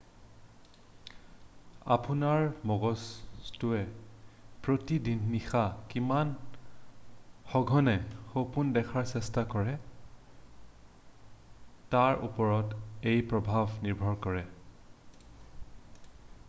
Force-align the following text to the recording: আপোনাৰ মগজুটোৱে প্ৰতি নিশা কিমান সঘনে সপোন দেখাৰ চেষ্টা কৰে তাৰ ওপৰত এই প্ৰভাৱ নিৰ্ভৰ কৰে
আপোনাৰ 1.95 2.45
মগজুটোৱে 2.69 3.81
প্ৰতি 4.67 4.97
নিশা 5.33 5.61
কিমান 5.91 6.31
সঘনে 7.51 7.93
সপোন 8.31 8.73
দেখাৰ 8.79 9.05
চেষ্টা 9.15 9.45
কৰে 9.55 9.77
তাৰ 11.97 12.23
ওপৰত 12.29 12.79
এই 13.13 13.23
প্ৰভাৱ 13.35 13.77
নিৰ্ভৰ 13.89 14.17
কৰে 14.27 14.43